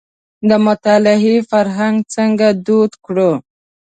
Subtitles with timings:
[0.49, 3.31] د مطالعې فرهنګ څنګه دود کړو.